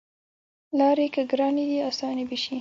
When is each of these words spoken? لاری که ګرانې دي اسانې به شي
لاری 0.77 1.07
که 1.15 1.21
ګرانې 1.31 1.63
دي 1.69 1.79
اسانې 1.89 2.23
به 2.29 2.37
شي 2.43 2.57